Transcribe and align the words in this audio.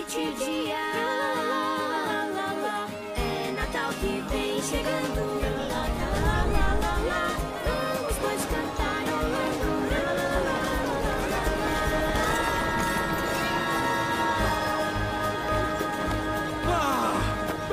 noite 0.00 0.18
e 0.18 0.32
dia. 0.32 0.76
É 3.16 3.50
Natal 3.52 3.90
que 4.00 4.24
vem 4.30 4.62
chegando. 4.62 5.40
Vamos 7.66 8.16
todos 8.16 8.44
cantarolando. 8.46 9.68
Ah! 16.66 17.20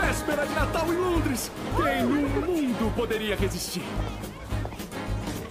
Véspera 0.01 0.45
de 0.45 0.53
Natal 0.53 0.93
em 0.93 0.97
Londres! 0.97 1.51
Quem 1.75 2.03
no 2.03 2.41
mundo 2.41 2.93
poderia 2.95 3.35
resistir? 3.37 3.83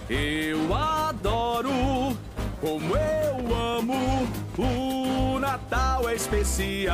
Eu 0.09 0.73
adoro, 0.73 2.17
como 2.61 2.95
eu 2.95 3.55
amo, 3.55 4.27
o 4.57 4.86
Natal 5.47 6.09
é 6.09 6.15
especial. 6.15 6.93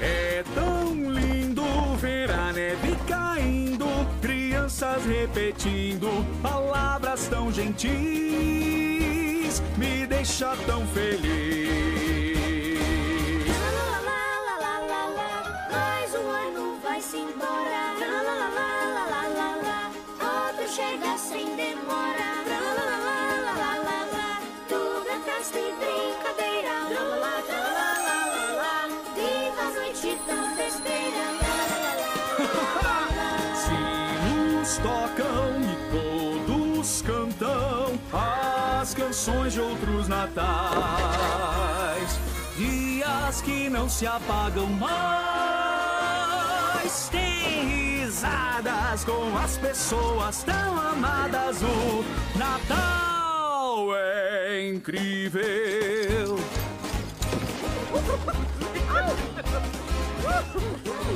É 0.00 0.44
tão 0.54 0.94
lindo 1.10 1.64
ver 1.96 2.30
a 2.30 2.52
neve 2.52 2.94
caindo, 3.08 3.86
crianças 4.22 5.04
repetindo 5.04 6.08
palavras 6.40 7.26
tão 7.26 7.52
gentis, 7.52 7.90
me 9.76 10.06
deixa 10.06 10.54
tão 10.64 10.86
feliz. 10.86 12.38
Lá, 13.48 13.72
lá, 13.82 13.98
lá, 14.06 14.58
lá, 14.62 14.78
lá, 14.78 15.06
lá, 15.18 15.32
Mais 15.72 16.14
um 16.14 16.28
ano 16.46 16.78
vai 16.84 17.00
se 17.00 17.16
embora. 17.16 17.98
Lá, 17.98 18.22
lá, 18.22 18.34
lá, 18.38 18.48
lá, 18.54 18.94
lá, 18.94 19.26
lá, 19.38 19.50
lá, 19.66 19.90
Outro 20.46 20.66
chega 20.72 21.07
Sinos 34.68 34.76
tocam 34.78 35.62
e 35.62 35.76
todos 35.90 37.00
cantam 37.02 37.98
as 38.12 38.92
canções 38.92 39.54
de 39.54 39.60
outros 39.60 40.06
natais. 40.08 40.68
Dias 42.56 43.40
que 43.40 43.70
não 43.70 43.88
se 43.88 44.06
apagam 44.06 44.66
mais. 44.66 44.98
Tem 47.08 48.00
risadas 48.00 49.04
com 49.04 49.38
as 49.38 49.56
pessoas 49.56 50.42
tão 50.42 50.78
amadas. 50.78 51.62
O 51.62 52.04
Natal 52.38 53.96
é 53.96 54.68
incrível. 54.68 56.38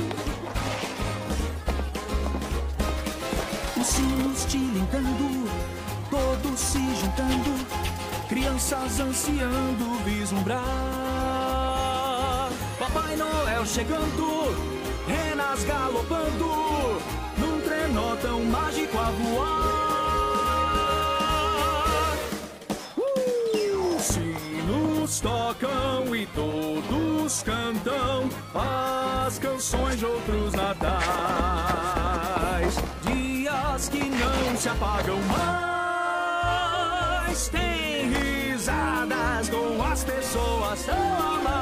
Os 3.83 3.89
sinos 3.89 4.45
tilintando, 4.45 5.43
todos 6.09 6.57
se 6.57 6.79
juntando, 6.95 7.65
crianças 8.29 8.97
ansiando 9.01 9.99
vislumbrar. 10.05 10.61
Papai 12.79 13.17
Noel 13.17 13.65
chegando, 13.65 14.55
renas 15.05 15.65
galopando, 15.65 17.01
num 17.37 17.59
trenó 17.59 18.15
tão 18.21 18.45
mágico 18.45 18.97
a 18.97 19.11
voar. 19.11 19.73
Uh! 22.95 23.99
Sinos 23.99 25.19
tocam 25.19 26.15
e 26.15 26.25
todos 26.27 27.43
cantam 27.43 28.29
as 29.25 29.37
canções 29.39 29.99
de 29.99 30.05
outros 30.05 30.53
natais. 30.53 32.13
Que 33.73 33.97
não 33.97 34.55
se 34.55 34.69
apagam 34.69 35.19
mais. 35.23 36.53
Tem 37.49 38.07
risadas 38.11 39.49
com 39.49 39.81
as 39.83 40.03
pessoas 40.03 40.83
tão 40.85 40.95
amadas. 40.95 41.52